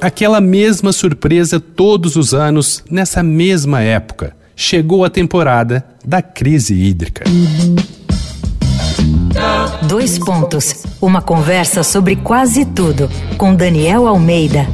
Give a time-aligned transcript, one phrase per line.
[0.00, 4.36] Aquela mesma surpresa todos os anos, nessa mesma época.
[4.56, 7.24] Chegou a temporada da crise hídrica.
[9.88, 10.84] Dois pontos.
[11.00, 14.66] Uma conversa sobre quase tudo com Daniel Almeida.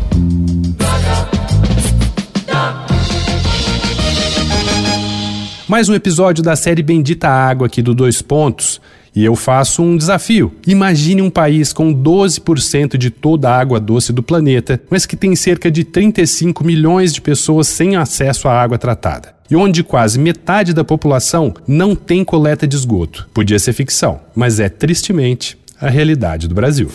[5.66, 8.80] Mais um episódio da série Bendita Água aqui do Dois Pontos.
[9.14, 10.54] E eu faço um desafio.
[10.66, 15.34] Imagine um país com 12% de toda a água doce do planeta, mas que tem
[15.34, 19.34] cerca de 35 milhões de pessoas sem acesso à água tratada.
[19.50, 23.28] E onde quase metade da população não tem coleta de esgoto.
[23.34, 26.88] Podia ser ficção, mas é tristemente a realidade do Brasil.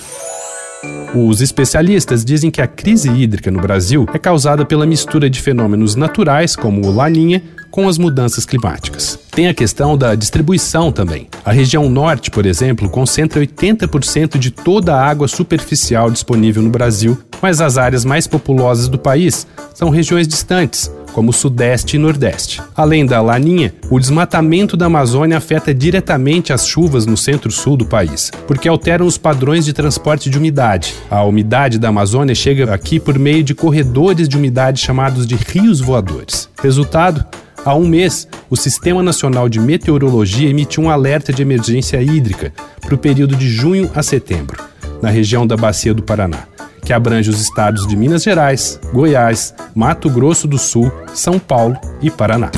[1.15, 5.95] Os especialistas dizem que a crise hídrica no Brasil é causada pela mistura de fenômenos
[5.95, 7.41] naturais, como o Laninha,
[7.71, 9.17] com as mudanças climáticas.
[9.31, 11.29] Tem a questão da distribuição também.
[11.45, 17.17] A região norte, por exemplo, concentra 80% de toda a água superficial disponível no Brasil,
[17.41, 22.61] mas as áreas mais populosas do país são regiões distantes, como Sudeste e Nordeste.
[22.75, 28.29] Além da laninha, o desmatamento da Amazônia afeta diretamente as chuvas no centro-sul do país,
[28.45, 30.93] porque alteram os padrões de transporte de umidade.
[31.09, 35.79] A umidade da Amazônia chega aqui por meio de corredores de umidade chamados de rios
[35.79, 36.49] voadores.
[36.61, 37.23] Resultado?
[37.63, 42.93] Há um mês, o Sistema Nacional de Meteorologia emitiu um alerta de emergência hídrica para
[42.93, 44.61] o período de junho a setembro,
[45.01, 46.43] na região da Bacia do Paraná,
[46.85, 52.11] que abrange os estados de Minas Gerais, Goiás, Mato Grosso do Sul, São Paulo e
[52.11, 52.51] Paraná.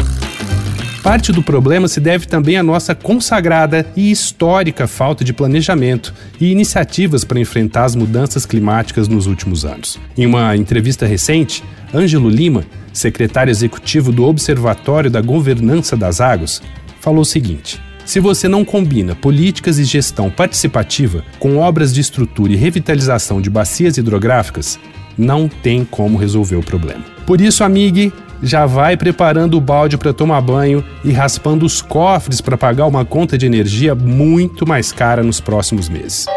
[1.01, 6.51] Parte do problema se deve também à nossa consagrada e histórica falta de planejamento e
[6.51, 9.97] iniciativas para enfrentar as mudanças climáticas nos últimos anos.
[10.17, 16.61] Em uma entrevista recente, Ângelo Lima, secretário executivo do Observatório da Governança das Águas,
[16.99, 22.53] falou o seguinte: se você não combina políticas e gestão participativa com obras de estrutura
[22.53, 24.79] e revitalização de bacias hidrográficas,
[25.17, 27.03] não tem como resolver o problema.
[27.25, 32.39] Por isso, amigue, já vai preparando o balde para tomar banho e raspando os cofres
[32.39, 36.27] para pagar uma conta de energia muito mais cara nos próximos meses.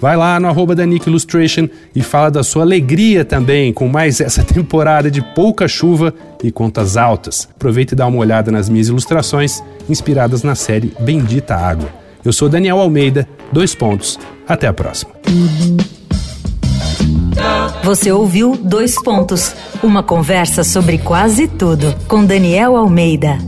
[0.00, 0.74] Vai lá no arroba
[1.94, 6.96] e fala da sua alegria também com mais essa temporada de pouca chuva e contas
[6.96, 7.48] altas.
[7.54, 11.88] Aproveita e dá uma olhada nas minhas ilustrações inspiradas na série Bendita Água.
[12.24, 14.18] Eu sou Daniel Almeida, dois pontos.
[14.48, 15.12] Até a próxima.
[17.84, 23.38] Você ouviu Dois Pontos uma conversa sobre quase tudo com Daniel Almeida.